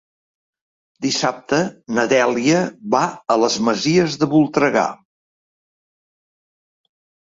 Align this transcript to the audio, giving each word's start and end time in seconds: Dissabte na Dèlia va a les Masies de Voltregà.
Dissabte 1.05 1.59
na 1.99 2.07
Dèlia 2.15 2.63
va 2.97 3.05
a 3.37 3.39
les 3.45 3.61
Masies 3.69 4.21
de 4.25 4.33
Voltregà. 4.35 4.91